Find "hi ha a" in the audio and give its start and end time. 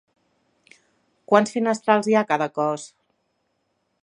2.13-2.31